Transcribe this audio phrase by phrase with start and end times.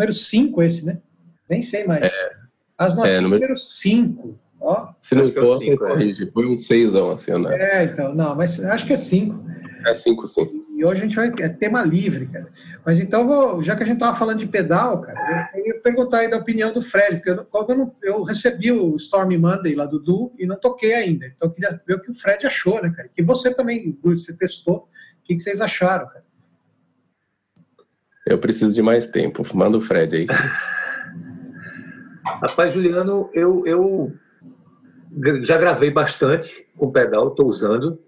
[0.00, 0.98] número 5 esse, né?
[1.48, 2.04] Nem sei mais.
[2.04, 2.30] É.
[2.78, 4.38] As notinhas é, número 5.
[4.60, 4.88] Ó.
[5.02, 6.30] Se não for, você corrige.
[6.32, 7.56] Foi um 6 assim, né?
[7.58, 9.50] É, então, não, mas acho que é 5.
[9.86, 10.64] É 5, sim.
[10.76, 11.32] E hoje a gente vai.
[11.40, 12.48] É tema livre, cara.
[12.84, 16.18] Mas então, vou, já que a gente estava falando de pedal, cara, eu queria perguntar
[16.18, 19.84] aí da opinião do Fred, porque eu, eu, não, eu recebi o Storm Monday lá
[19.84, 21.26] do Du e não toquei ainda.
[21.26, 23.10] Então, eu queria ver o que o Fred achou, né, cara?
[23.14, 24.88] Que você também, você testou.
[25.20, 26.24] O que, que vocês acharam, cara?
[28.30, 29.44] Eu preciso de mais tempo.
[29.52, 30.26] Manda o Fred aí.
[32.40, 34.12] Rapaz, Juliano, eu, eu
[35.42, 37.98] já gravei bastante com pedal, estou usando.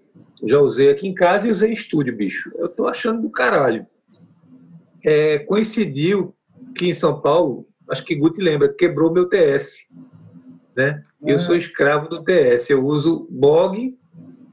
[0.45, 2.49] Já usei aqui em casa e usei em estúdio, bicho.
[2.55, 3.85] Eu estou achando do caralho.
[5.05, 6.33] É, coincidiu
[6.73, 9.89] que em São Paulo, acho que Guti lembra, quebrou meu TS.
[10.73, 11.03] Né?
[11.25, 12.69] Eu sou escravo do TS.
[12.69, 13.93] Eu uso BOG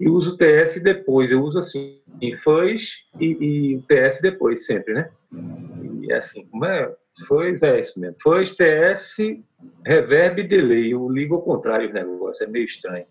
[0.01, 1.31] e uso TS depois.
[1.31, 2.01] Eu uso assim,
[2.43, 3.27] fãs e,
[3.75, 5.11] e TS depois, sempre, né?
[6.11, 6.93] E assim, como é?
[7.29, 8.17] Foi, é isso mesmo.
[8.21, 9.17] Foi TS,
[9.87, 10.93] reverb e delay.
[10.93, 13.07] Eu ligo ao contrário o negócio, é meio estranho.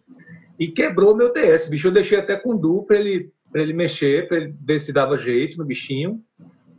[0.60, 1.88] E quebrou meu TS, bicho.
[1.88, 5.18] Eu deixei até com Du para ele, pra ele mexer, para ele ver se dava
[5.18, 6.22] jeito no bichinho.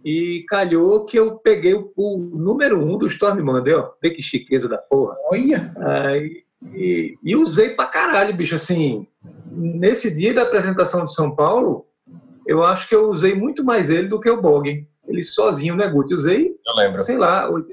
[0.05, 3.91] E calhou que eu peguei o, o número um do Storm Monday, ó.
[4.03, 5.17] Vê que chiqueza da porra.
[5.33, 5.73] Olha!
[5.79, 8.55] Aí, e, e usei pra caralho, bicho.
[8.55, 9.07] Assim,
[9.51, 11.87] nesse dia da apresentação de São Paulo,
[12.47, 14.87] eu acho que eu usei muito mais ele do que o Bog.
[15.11, 16.15] Ele sozinho, né, Guti?
[16.15, 17.03] Usei, eu lembro.
[17.03, 17.67] sei lá, 80%,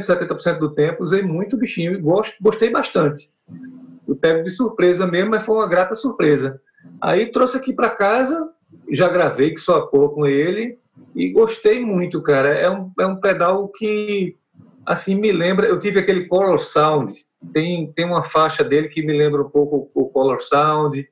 [0.00, 3.26] 70% do tempo, usei muito bichinho e gosto, gostei bastante
[4.06, 6.60] eu pego de surpresa mesmo, mas foi uma grata surpresa.
[7.00, 8.48] Aí trouxe aqui para casa,
[8.90, 10.78] já gravei que só a com ele
[11.14, 12.48] e gostei muito, cara.
[12.48, 14.36] É um, é um pedal que,
[14.84, 15.66] assim, me lembra.
[15.66, 17.12] Eu tive aquele Color Sound,
[17.52, 21.06] tem, tem uma faixa dele que me lembra um pouco o Color Sound.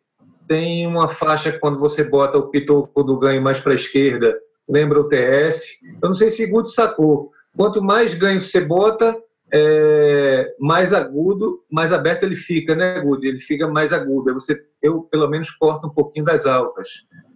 [0.47, 5.01] Tem uma faixa quando você bota o pitoco do ganho mais para a esquerda, lembra
[5.01, 5.81] o TS.
[6.03, 7.31] Eu não sei se o Guto sacou.
[7.57, 9.17] Quanto mais ganho você bota,
[9.53, 13.29] é, mais agudo, mais aberto ele fica, né, Gudi?
[13.29, 14.31] Ele fica mais agudo.
[14.31, 16.89] Aí você, eu, pelo menos, corto um pouquinho das altas.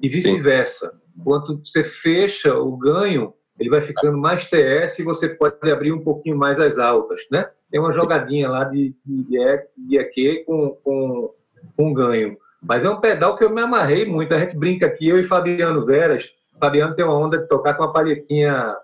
[0.02, 0.92] E vice-versa.
[1.22, 6.02] Quanto você fecha o ganho, ele vai ficando mais TS e você pode abrir um
[6.02, 7.48] pouquinho mais as altas, né?
[7.70, 9.26] Tem uma jogadinha lá de, de,
[9.76, 11.34] de EQ com, com,
[11.76, 12.36] com ganho.
[12.62, 14.34] Mas é um pedal que eu me amarrei muito.
[14.34, 16.32] A gente brinca aqui, eu e Fabiano Veras.
[16.60, 18.74] Fabiano tem uma onda de tocar com uma palhetinha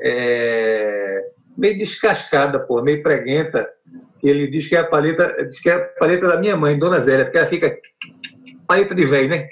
[0.00, 1.24] é,
[1.56, 3.68] meio descascada, pô, meio preguenta.
[4.22, 7.00] Ele diz que é a paleta, diz que é a paleta da minha mãe, Dona
[7.00, 7.76] Zélia, porque ela fica
[8.66, 9.48] paleta de velho, né?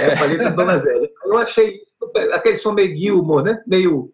[0.00, 1.10] É a paleta da Dona Zélia.
[1.24, 1.80] Eu achei
[2.32, 3.62] aquele som meio Gilmore, né?
[3.66, 4.12] Meio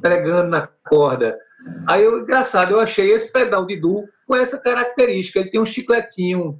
[0.00, 1.38] pregando na corda.
[1.86, 5.40] Aí, eu, engraçado, eu achei esse pedal de duo com essa característica.
[5.40, 6.58] Ele tem um chicletinho,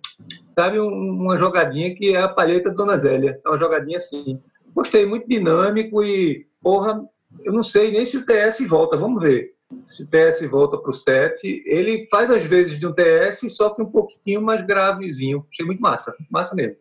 [0.55, 0.79] sabe?
[0.79, 3.39] uma jogadinha que é a paleta da Dona Zélia.
[3.45, 4.41] É uma jogadinha assim.
[4.75, 7.03] Gostei, muito dinâmico e, porra,
[7.45, 9.55] eu não sei nem se o TS volta, vamos ver
[9.85, 13.71] se o TS volta para o 7, ele faz às vezes de um TS, só
[13.71, 15.45] que um pouquinho mais gravezinho.
[15.51, 16.77] Achei muito massa, massa mesmo.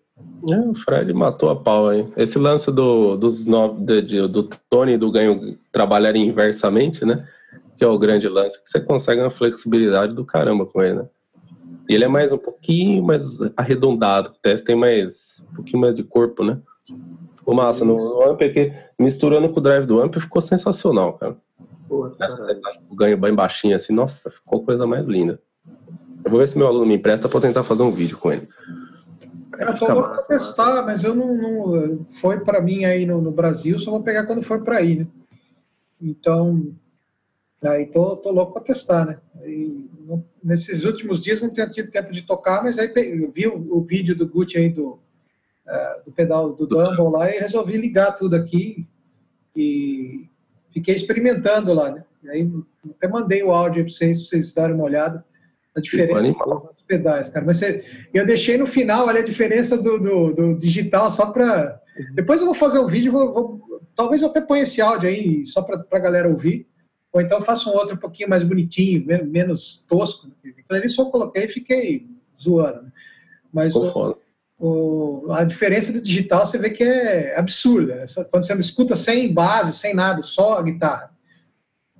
[0.51, 2.07] É, o Fred matou a pau aí.
[2.15, 7.27] Esse lance do, dos de, de, do Tony do ganho trabalhar inversamente, né?
[7.75, 11.05] Que é o grande lance, que você consegue uma flexibilidade do caramba com ele, né?
[11.89, 15.95] E ele é mais um pouquinho mais arredondado, o TS tem mais um pouquinho mais
[15.95, 16.59] de corpo, né?
[17.43, 17.83] Ficou massa.
[17.83, 21.35] No, no Amp aqui, misturando com o drive do Amp, ficou sensacional, cara.
[21.89, 25.41] Porra, setagem o ganho bem baixinho assim, nossa, ficou coisa mais linda.
[26.23, 28.47] Eu vou ver se meu aluno me empresta para tentar fazer um vídeo com ele.
[29.59, 33.29] Eu tô louco pra testar, mas eu não, não foi para mim aí no, no,
[33.29, 35.07] Brasil, só vou pegar quando for para aí, né?
[36.01, 36.73] Então,
[37.61, 39.19] aí tô, tô louco para testar, né?
[39.45, 39.89] E,
[40.41, 43.81] nesses últimos dias não tenho tido tempo de tocar, mas aí eu vi o, o
[43.81, 44.99] vídeo do Gucci aí do,
[46.05, 48.85] do pedal do Dumble lá e resolvi ligar tudo aqui
[49.55, 50.27] e
[50.71, 52.03] fiquei experimentando lá, né?
[52.23, 52.51] E aí
[52.89, 55.23] até mandei o áudio para vocês, para vocês darem uma olhada
[55.75, 57.45] a diferença dos pedais, cara.
[57.45, 61.81] Mas você, eu deixei no final ali a diferença do, do, do digital só para.
[62.13, 65.45] Depois eu vou fazer um vídeo, vou, vou, talvez eu até ponha esse áudio aí
[65.45, 66.67] só para a galera ouvir.
[67.11, 70.31] Ou então faço um outro um pouquinho mais bonitinho, menos tosco.
[70.69, 72.07] Ali só coloquei e fiquei
[72.39, 72.83] zoando.
[72.83, 72.91] Né?
[73.51, 74.17] Mas o,
[74.65, 77.95] o, a diferença do digital você vê que é absurda.
[77.97, 78.05] Né?
[78.31, 81.11] Quando você escuta sem base, sem nada, só a guitarra.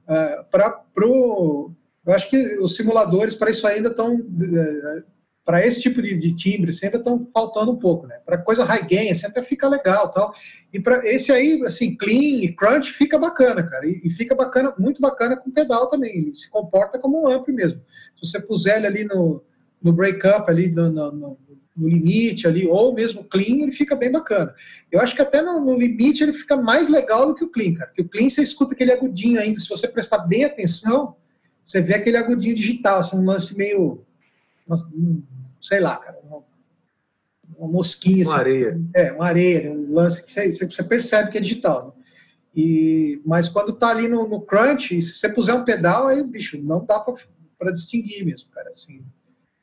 [0.07, 1.74] Uh, para pro,
[2.06, 5.04] eu acho que os simuladores para isso ainda estão uh,
[5.44, 8.15] para esse tipo de, de timbre assim, ainda estão faltando um pouco, né?
[8.25, 10.33] Para coisa high gain, assim, até fica legal, tal.
[10.71, 13.86] E para esse aí, assim, clean e crunch fica bacana, cara.
[13.86, 16.18] E, e, fica bacana, muito bacana com pedal também.
[16.18, 17.81] Ele se comporta como um amp mesmo.
[18.15, 19.44] Se você puser ele ali no
[19.83, 21.38] no break-up ali, no, no, no,
[21.77, 24.53] limite ali, ou mesmo clean, ele fica bem bacana.
[24.91, 27.73] Eu acho que até no, no, limite ele fica mais legal do que o clean,
[27.73, 27.87] cara.
[27.87, 31.15] Porque o clean você escuta aquele agudinho ainda, se você prestar bem atenção,
[31.63, 34.05] você vê aquele agudinho digital, assim, um lance meio,
[35.61, 36.43] sei lá, cara, uma,
[37.57, 38.23] uma mosquinha.
[38.23, 38.81] Uma assim, areia.
[38.93, 41.87] É, uma areia, um lance que você, você percebe que é digital.
[41.97, 42.03] Né?
[42.55, 46.61] E, mas quando tá ali no, no crunch, se você puser um pedal, aí, bicho,
[46.61, 46.99] não dá
[47.57, 48.69] para distinguir mesmo, cara.
[48.69, 49.03] Assim,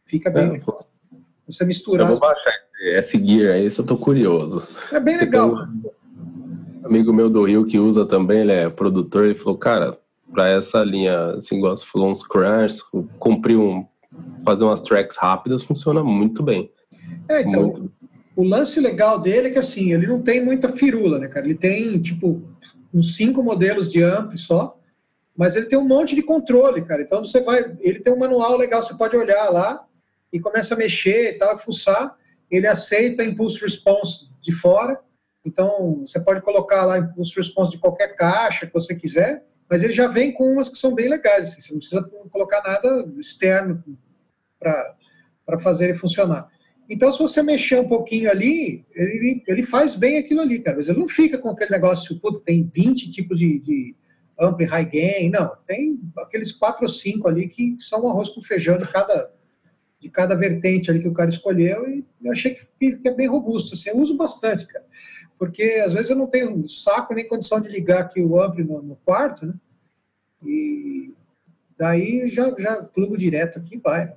[0.07, 0.57] fica bem.
[0.57, 0.61] É,
[1.51, 2.07] você misturar.
[2.07, 4.63] Eu vou baixar esse gear aí, eu tô curioso.
[4.91, 5.53] É bem legal.
[5.53, 9.99] Um amigo meu do Rio que usa também, ele é produtor, ele falou, cara,
[10.33, 12.81] para essa linha, assim, igual você falou, uns crunch,
[13.19, 13.87] cumprir um.
[14.45, 16.71] fazer umas tracks rápidas, funciona muito bem.
[17.29, 17.63] É, então.
[17.63, 17.93] Muito...
[18.37, 21.45] O lance legal dele é que assim, ele não tem muita firula, né, cara?
[21.45, 22.41] Ele tem, tipo,
[22.95, 24.79] uns cinco modelos de amp só,
[25.37, 27.03] mas ele tem um monte de controle, cara.
[27.03, 29.85] Então você vai, ele tem um manual legal, você pode olhar lá
[30.33, 32.17] e começa a mexer e tal, fuçar.
[32.51, 35.01] Ele aceita impulse response de fora,
[35.45, 39.93] então você pode colocar lá impulse response de qualquer caixa que você quiser, mas ele
[39.93, 41.57] já vem com umas que são bem legais.
[41.57, 43.83] Assim, você não precisa colocar nada externo
[44.59, 46.49] para fazer ele funcionar.
[46.89, 50.77] Então, se você mexer um pouquinho ali, ele, ele faz bem aquilo ali, cara.
[50.77, 53.95] Mas ele não fica com aquele negócio, puta, tem 20 tipos de, de
[54.41, 55.31] ampli high gain.
[55.31, 59.31] Não, tem aqueles quatro ou cinco ali que são um arroz com feijão de cada,
[60.01, 61.89] de cada vertente ali que o cara escolheu.
[61.89, 63.75] E eu achei que, que é bem robusto.
[63.75, 64.85] Assim, eu uso bastante, cara.
[65.39, 68.83] Porque às vezes eu não tenho saco nem condição de ligar aqui o ampli no,
[68.83, 69.55] no quarto, né?
[70.45, 71.13] E
[71.79, 74.13] daí já, já plugo direto aqui e vai.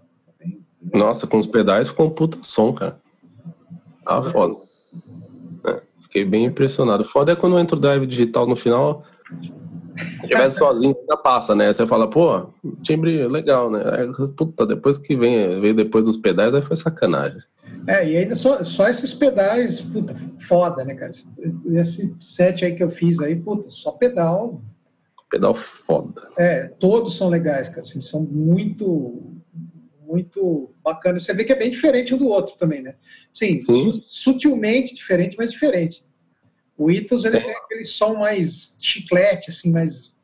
[0.93, 2.99] Nossa, com os pedais um puta som, cara.
[4.05, 4.57] Ah, foda.
[5.65, 7.05] É, fiquei bem impressionado.
[7.05, 9.05] Foda é quando entra o drive digital no final.
[9.97, 11.71] Se tivesse sozinho, ainda passa, né?
[11.71, 12.47] Você fala, pô,
[12.81, 13.83] timbre legal, né?
[13.85, 17.41] Aí, puta, depois que vem, veio depois dos pedais, aí foi sacanagem.
[17.87, 21.11] É, e ainda só, só esses pedais, puta, foda, né, cara?
[21.73, 24.61] Esse set aí que eu fiz aí, puta, só pedal.
[25.29, 26.29] Pedal foda.
[26.37, 27.81] É, todos são legais, cara.
[27.81, 29.33] Assim, são muito
[30.05, 31.17] muito bacana.
[31.17, 32.93] Você vê que é bem diferente um do outro também, né?
[33.31, 33.91] Sim, Sim.
[33.93, 36.05] sutilmente diferente, mas diferente.
[36.77, 37.43] O Itos ele é.
[37.43, 40.15] tem aquele som mais chiclete, assim, mais.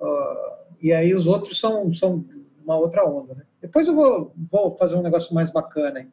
[0.00, 2.24] Uh, e aí os outros são, são
[2.64, 3.42] uma outra onda, né?
[3.60, 6.12] Depois eu vou, vou fazer um negócio mais bacana, hein?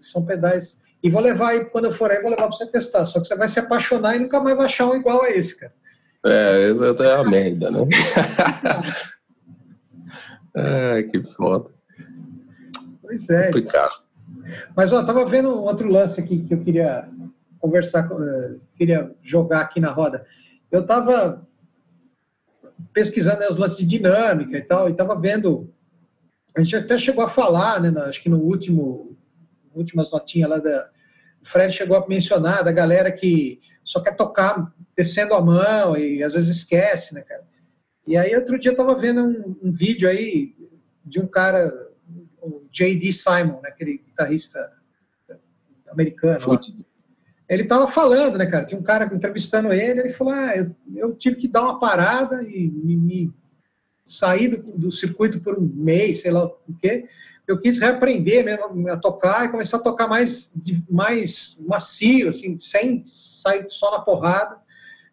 [0.00, 0.82] São pedais.
[1.02, 3.04] E vou levar aí, quando eu for aí, vou levar para você testar.
[3.04, 5.58] Só que você vai se apaixonar e nunca mais vai achar um igual a esse,
[5.58, 5.72] cara.
[6.24, 7.78] É, essa é a merda, né?
[10.54, 11.70] Ai, que foda.
[13.02, 13.46] Pois é.
[13.46, 14.02] Complicado.
[14.74, 17.08] Mas, ó, tava vendo um outro lance aqui que eu queria
[17.60, 20.24] conversar, eh, queria jogar aqui na roda.
[20.70, 21.46] Eu tava
[22.92, 25.72] pesquisando né, os lances de dinâmica e tal, e tava vendo.
[26.54, 29.16] A gente até chegou a falar, né, acho que no último,
[29.74, 30.90] últimas notinhas lá da.
[31.40, 36.22] O Fred chegou a mencionar da galera que só quer tocar descendo a mão e
[36.22, 37.46] às vezes esquece, né, cara?
[38.04, 40.54] E aí, outro dia, eu tava vendo um, um vídeo aí
[41.04, 41.72] de um cara
[42.42, 43.12] o J.D.
[43.12, 44.72] Simon, né, aquele guitarrista
[45.88, 46.40] americano.
[47.48, 48.64] Ele estava falando, né, cara?
[48.64, 52.42] Tinha um cara entrevistando ele, ele falou: ah, eu, eu tive que dar uma parada
[52.42, 53.32] e me,
[54.08, 57.06] sair do, do, circuito por um mês, sei lá o quê.
[57.46, 60.54] Eu quis reaprender mesmo a tocar e começar a tocar mais,
[60.90, 64.58] mais macio, assim, sem sair só na porrada,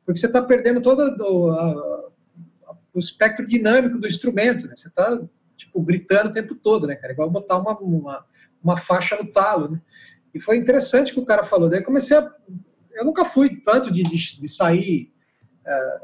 [0.06, 1.72] porque você está perdendo todo a,
[2.68, 4.74] a, o espectro dinâmico do instrumento, né?
[4.76, 5.22] Você está
[5.58, 7.14] tipo, gritando o tempo todo, né, cara?
[7.14, 8.26] Igual botar uma, uma,
[8.62, 9.82] uma faixa no talo, né?
[10.36, 11.70] E foi interessante que o cara falou.
[11.70, 12.30] Daí comecei a.
[12.94, 15.14] Eu nunca fui tanto de, de, de sair
[15.66, 16.00] é,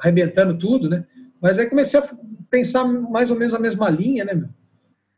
[0.00, 1.06] arrebentando tudo, né?
[1.40, 2.08] Mas aí comecei a
[2.50, 4.50] pensar mais ou menos a mesma linha, né, meu?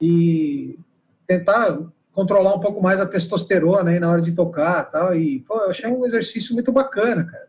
[0.01, 0.79] E
[1.27, 1.77] tentar
[2.13, 5.17] controlar um pouco mais a testosterona aí na hora de tocar tal.
[5.17, 7.49] E, pô, eu achei um exercício muito bacana, cara.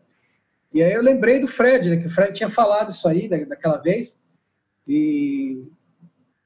[0.74, 1.96] E aí eu lembrei do Fred, né?
[1.96, 4.18] Que o Fred tinha falado isso aí daquela vez.
[4.86, 5.62] E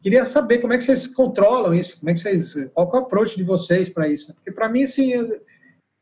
[0.03, 3.01] Queria saber como é que vocês controlam isso, como é que vocês, qual é o
[3.01, 4.35] approach de vocês para isso?
[4.35, 5.43] Porque para mim, assim, é,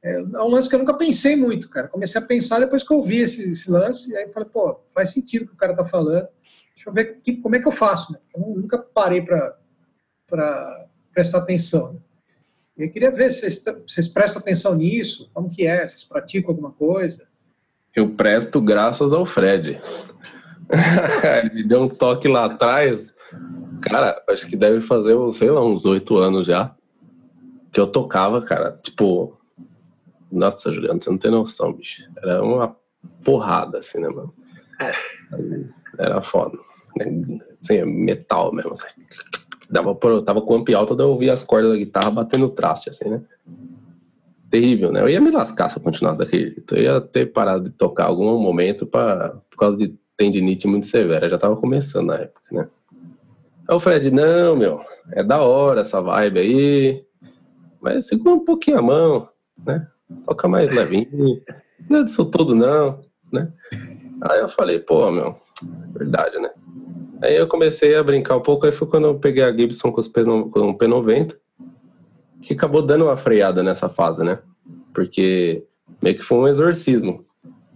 [0.04, 1.88] é, um lance que eu nunca pensei muito, cara.
[1.88, 5.10] Comecei a pensar depois que eu vi esse, esse lance, e aí falei, pô, faz
[5.10, 6.28] sentido o que o cara tá falando.
[6.76, 8.20] Deixa eu ver que, como é que eu faço, né?
[8.32, 9.56] Eu nunca parei para
[11.12, 11.94] prestar atenção.
[11.94, 12.00] Né?
[12.86, 16.70] Eu queria ver se vocês, vocês prestam atenção nisso, como que é, vocês praticam alguma
[16.70, 17.26] coisa.
[17.96, 19.80] Eu presto graças ao Fred.
[21.42, 23.12] Ele me deu um toque lá atrás
[23.80, 26.74] Cara, acho que deve fazer, sei lá, uns oito anos já.
[27.72, 29.36] Que eu tocava, cara, tipo.
[30.30, 32.02] Nossa, Juliano, você não tem noção, bicho.
[32.22, 32.76] Era uma
[33.24, 34.32] porrada, assim, né, mano?
[34.80, 34.92] É.
[35.98, 36.58] Era foda.
[37.60, 38.72] Assim, metal mesmo.
[38.72, 38.86] Assim.
[39.70, 42.90] dava por, tava com o amp alto, eu ouvia as cordas da guitarra batendo traste,
[42.90, 43.22] assim, né?
[44.50, 45.02] Terrível, né?
[45.02, 46.74] Eu ia me lascar se eu continuasse daquele jeito.
[46.74, 51.28] Eu ia ter parado de tocar algum momento pra, por causa de tendinite muito severa.
[51.28, 52.68] Já tava começando na época, né?
[53.68, 54.80] Aí o Fred, não, meu,
[55.12, 57.04] é da hora essa vibe aí,
[57.82, 59.28] mas segura um pouquinho a mão,
[59.62, 59.86] né?
[60.24, 61.42] Toca mais levinho,
[61.86, 63.52] não é disso tudo não, né?
[64.22, 65.36] Aí eu falei, pô, meu,
[65.92, 66.50] verdade, né?
[67.22, 70.00] Aí eu comecei a brincar um pouco, aí foi quando eu peguei a Gibson com,
[70.00, 71.36] os com o P90,
[72.40, 74.38] que acabou dando uma freada nessa fase, né?
[74.94, 75.62] Porque
[76.00, 77.22] meio que foi um exorcismo.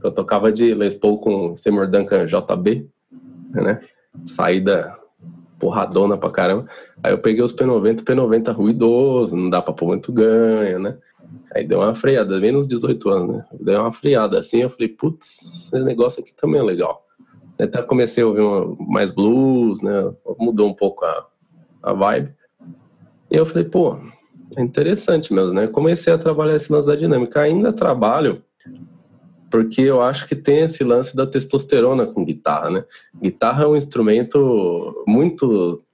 [0.02, 2.88] Eu tocava de Les Paul com Seymour Duncan JB,
[3.50, 3.80] né?
[4.24, 4.96] Saída
[5.62, 6.66] porradona pra caramba.
[7.00, 10.98] Aí eu peguei os P90, P90 ruidoso, não dá pra pôr muito ganho, né?
[11.54, 13.44] Aí deu uma freada, menos 18 anos, né?
[13.60, 17.06] Deu uma freada assim, eu falei, putz, esse negócio aqui também é legal.
[17.60, 20.12] Até comecei a ouvir uma, mais blues, né?
[20.36, 21.26] Mudou um pouco a,
[21.80, 22.34] a vibe.
[23.30, 23.96] E eu falei, pô,
[24.56, 25.68] é interessante mesmo, né?
[25.68, 27.40] Comecei a trabalhar esse lance da dinâmica.
[27.40, 28.42] Ainda trabalho
[29.52, 32.84] porque eu acho que tem esse lance da testosterona com guitarra, né?
[33.20, 35.84] Guitarra é um instrumento muito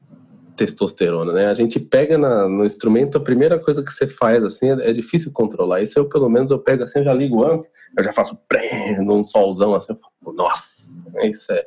[0.57, 1.47] testosterona, né?
[1.47, 4.93] A gente pega na, no instrumento, a primeira coisa que você faz, assim, é, é,
[4.93, 5.83] difícil controlar.
[5.83, 7.65] Isso eu, pelo menos, eu pego assim, eu já ligo o amp,
[7.97, 11.67] eu já faço pré, num solzão, assim, eu falo, nossa, isso é...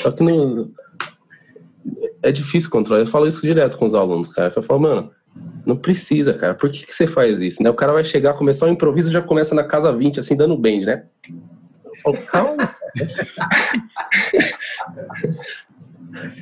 [0.00, 0.70] Só que não...
[2.22, 3.02] É difícil controlar.
[3.02, 4.52] Eu falo isso direto com os alunos, cara.
[4.54, 5.10] Eu falo, mano,
[5.64, 6.54] não precisa, cara.
[6.54, 7.62] Por que, que você faz isso?
[7.62, 7.70] Né?
[7.70, 10.56] O cara vai chegar, começar o um improviso já começa na casa 20, assim, dando
[10.56, 11.04] bend, né?
[12.02, 12.74] Falo, calma.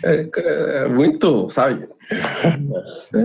[0.03, 1.89] é, é, muito, sabe?
[2.11, 3.19] É,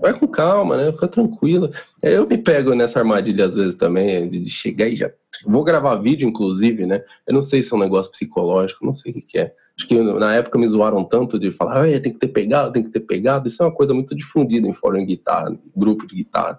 [0.00, 0.92] vai com calma, né?
[0.92, 1.72] Fica tranquilo.
[2.00, 5.10] Eu me pego nessa armadilha às vezes também, de chegar e já.
[5.44, 7.02] Vou gravar vídeo, inclusive, né?
[7.26, 9.52] Eu não sei se é um negócio psicológico, não sei o que, é.
[9.78, 12.82] Acho que na época me zoaram tanto de falar, ah, tem que ter pegado, tem
[12.82, 13.46] que ter pegado.
[13.46, 16.58] Isso é uma coisa muito difundida em fórum de guitarra, grupo de guitarra.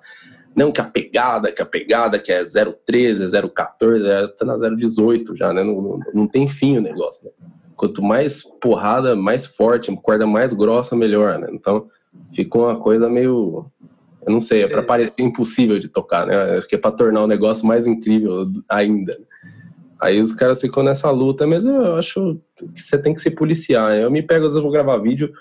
[0.55, 4.55] Não que a pegada, que a pegada que é 013, é 014, é, tá na
[4.55, 5.63] 018 já, né?
[5.63, 7.31] Não, não, não tem fim o negócio, né?
[7.75, 11.47] Quanto mais porrada, mais forte, corda mais grossa, melhor, né?
[11.51, 11.88] Então,
[12.33, 13.65] ficou uma coisa meio.
[14.25, 16.57] Eu não sei, é para parecer impossível de tocar, né?
[16.57, 19.17] Acho que é para tornar o negócio mais incrível ainda.
[20.00, 23.96] Aí os caras ficam nessa luta, mas eu acho que você tem que se policiar.
[23.96, 25.34] Eu me pego, eu vou gravar vídeo,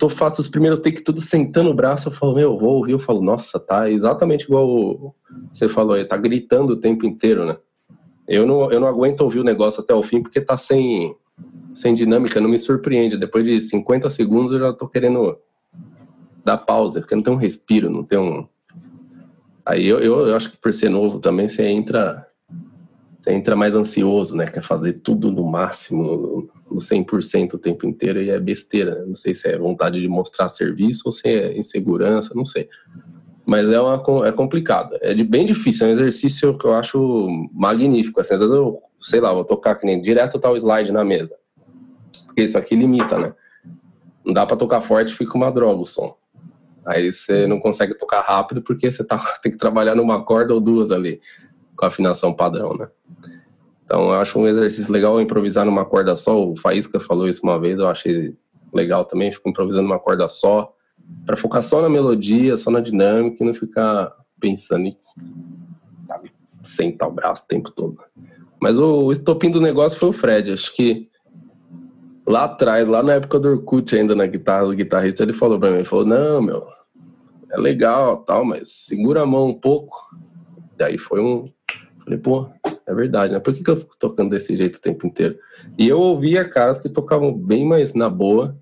[0.00, 2.98] tô, faço os primeiros takes tudo sentando o braço, eu falo, meu, vou ouvir, eu
[2.98, 5.14] falo, nossa, tá exatamente igual
[5.52, 7.56] você falou tá gritando o tempo inteiro, né?
[8.26, 11.14] Eu não, eu não aguento ouvir o negócio até o fim porque tá sem,
[11.74, 13.18] sem dinâmica, não me surpreende.
[13.18, 15.36] Depois de 50 segundos eu já tô querendo
[16.44, 18.46] dar pausa, porque não tem um respiro, não tem um.
[19.66, 22.26] Aí eu, eu, eu acho que por ser novo também você entra
[23.20, 24.46] você entra mais ansioso, né?
[24.46, 28.94] Quer fazer tudo no máximo, no 100% o tempo inteiro e é besteira.
[28.94, 29.04] Né?
[29.08, 32.68] Não sei se é vontade de mostrar serviço ou se é insegurança, não sei.
[33.44, 34.96] Mas é, uma, é complicado.
[35.02, 38.20] É de, bem difícil, é um exercício que eu acho magnífico.
[38.20, 41.36] Assim, às vezes eu, sei lá, vou tocar que nem direto tal slide na mesa.
[42.26, 43.34] Porque isso aqui limita, né?
[44.24, 46.16] Não dá para tocar forte, fica uma droga o som.
[46.86, 50.60] Aí você não consegue tocar rápido porque você tá, tem que trabalhar numa corda ou
[50.60, 51.20] duas ali,
[51.80, 52.88] com a afinação padrão, né?
[53.84, 56.46] Então, eu acho um exercício legal improvisar numa corda só.
[56.46, 58.36] O Faísca falou isso uma vez, eu achei
[58.72, 59.32] legal também.
[59.32, 60.72] Fico improvisando numa corda só,
[61.24, 64.96] para focar só na melodia, só na dinâmica e não ficar pensando em
[66.06, 66.30] sabe,
[66.62, 67.98] sentar o braço o tempo todo.
[68.60, 70.52] Mas o, estopim do negócio foi o Fred.
[70.52, 71.08] Acho que
[72.26, 75.70] lá atrás, lá na época do Orkut, ainda na guitarra, o guitarrista, ele falou para
[75.70, 76.66] mim, ele falou, não, meu,
[77.50, 79.98] é legal, tal, mas segura a mão um pouco.
[80.78, 81.44] E aí foi um...
[82.04, 82.48] Falei, pô,
[82.86, 83.40] é verdade, né?
[83.40, 85.38] Por que, que eu fico tocando desse jeito o tempo inteiro?
[85.78, 88.56] E eu ouvia caras que tocavam bem mais na boa,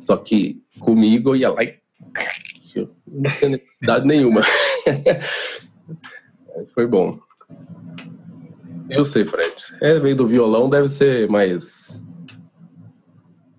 [0.00, 1.78] só que comigo eu ia lá e.
[2.74, 4.42] Eu não tinha necessidade nenhuma.
[6.74, 7.18] Foi bom.
[8.88, 9.54] Eu sei, Fred.
[9.80, 12.02] É, veio do violão, deve ser mais.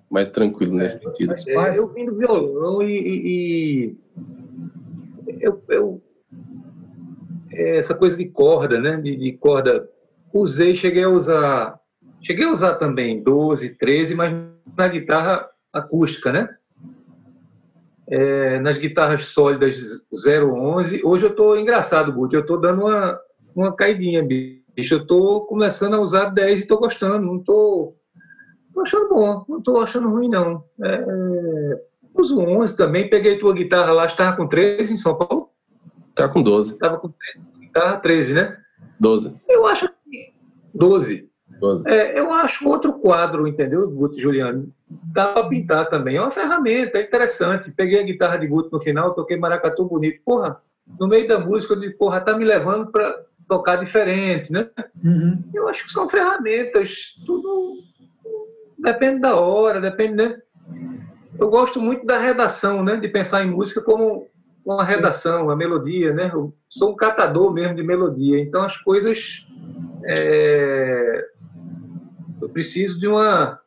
[0.09, 1.33] Mais tranquilo nesse é, sentido.
[1.47, 2.95] É, eu vim do violão e.
[2.95, 3.97] e,
[5.27, 6.01] e eu, eu
[7.57, 8.97] essa coisa de corda, né?
[8.97, 9.87] De, de, corda
[10.33, 11.79] usei, cheguei a usar,
[12.21, 14.33] cheguei a usar também 12, 13, mas
[14.75, 16.55] na guitarra acústica, né?
[18.09, 19.77] É, nas guitarras sólidas
[20.13, 23.19] 011, hoje eu tô engraçado, Guto, eu tô dando uma,
[23.53, 27.95] uma caidinha, bicho, eu tô começando a usar 10 e tô gostando, não tô
[28.81, 30.63] achando bom, não tô achando ruim não.
[30.81, 31.81] É,
[32.13, 35.46] uso 11 também, peguei tua guitarra lá, estava com 13 em São Paulo?
[36.17, 36.73] Tá com 12.
[36.73, 38.57] Estava com 13, guitarra 13, né?
[38.99, 39.35] 12.
[39.47, 39.87] Eu acho
[40.73, 41.27] 12.
[41.87, 44.71] É, eu acho outro quadro, entendeu, Guto Juliano?
[44.89, 46.17] Dá para pintar também.
[46.17, 47.71] É uma ferramenta, é interessante.
[47.71, 50.21] Peguei a guitarra de Guto no final, toquei maracatu bonito.
[50.23, 50.61] Porra,
[50.99, 54.69] no meio da música eu disse, porra, tá me levando para tocar diferente, né?
[55.03, 55.43] Uhum.
[55.53, 57.77] Eu acho que são ferramentas, tudo
[58.77, 60.37] depende da hora, depende, né?
[61.39, 62.97] Eu gosto muito da redação, né?
[62.97, 64.27] De pensar em música como
[64.73, 66.29] uma redação, a melodia, né?
[66.33, 69.45] Eu sou um catador mesmo de melodia, então as coisas
[70.03, 71.25] é,
[72.41, 73.59] eu preciso de uma,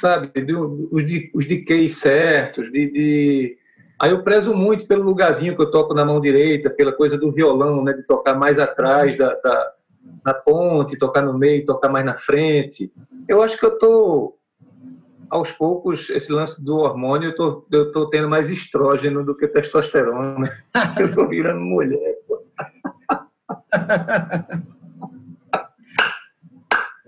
[0.00, 3.58] sabe, de, os, de, os certos, de, de,
[4.00, 7.30] Aí eu prezo muito pelo lugarzinho que eu toco na mão direita, pela coisa do
[7.30, 9.72] violão, né, de tocar mais atrás da, da,
[10.24, 12.90] da ponte, tocar no meio, tocar mais na frente.
[13.28, 14.36] Eu acho que eu tô
[15.30, 19.48] aos poucos, esse lance do hormônio, eu tô, eu tô tendo mais estrógeno do que
[19.48, 20.52] testosterona.
[20.98, 22.16] Eu tô virando mulher.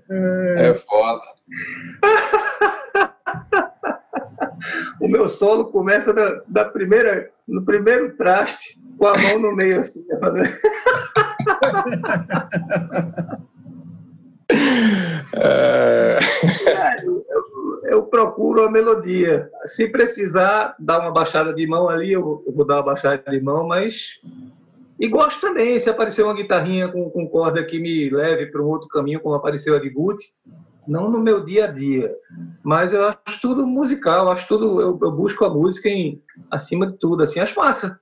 [0.08, 1.36] É foda.
[5.00, 9.78] o meu solo começa da, da, primeira, no primeiro traste, com a mão no meio
[9.80, 10.04] assim.
[15.34, 16.18] é...
[17.96, 19.50] eu, procuro a melodia.
[19.64, 23.66] Se precisar dar uma baixada de mão ali, eu vou dar uma baixada de mão,
[23.66, 24.20] mas
[24.98, 28.66] e gosto também, se aparecer uma guitarrinha com, com corda que me leve para um
[28.66, 30.28] outro caminho, como apareceu a de Gucci,
[30.88, 32.14] não no meu dia a dia,
[32.62, 36.96] mas eu acho tudo musical, acho tudo, eu, eu busco a música em, acima de
[36.98, 38.00] tudo, assim, acho massa.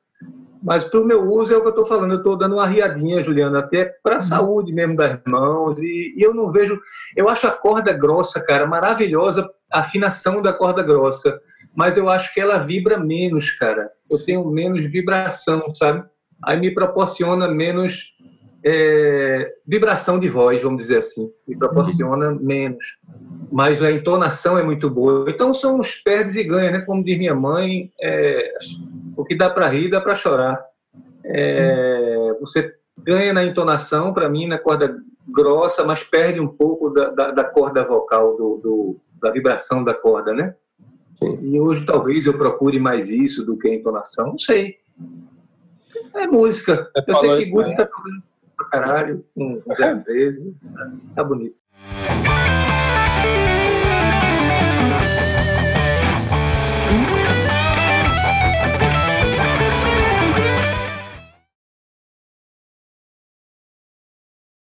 [0.64, 2.66] Mas para o meu uso é o que eu estou falando, eu estou dando uma
[2.66, 4.23] riadinha, Juliana, até para a uhum.
[4.23, 6.80] saúde mesmo das mãos, e, e, eu não vejo,
[7.14, 11.38] eu acho a corda grossa, cara, maravilhosa, a afinação da corda grossa,
[11.76, 16.02] mas eu acho que ela vibra menos, cara, eu tenho menos vibração, sabe?
[16.42, 18.14] Aí me proporciona menos
[18.64, 22.85] é, vibração de voz, vamos dizer assim, me proporciona menos.
[23.52, 25.30] Mas a entonação é muito boa.
[25.30, 26.80] Então são os perdes e ganha, né?
[26.80, 28.52] Como diz minha mãe, é,
[29.16, 30.64] o que dá para rir, dá para chorar.
[31.25, 34.96] É, você ganha na entonação, para mim, na corda
[35.29, 39.94] grossa, mas perde um pouco da, da, da corda vocal, do, do, da vibração da
[39.94, 40.55] corda, né?
[41.14, 41.38] Sim.
[41.42, 44.77] E hoje talvez eu procure mais isso do que a entonação, não sei.
[46.14, 46.90] É música.
[47.07, 48.22] eu sei que Guto está tocando
[48.57, 49.61] pra caralho, com
[50.05, 50.55] 013.
[51.14, 51.62] Tá bonito.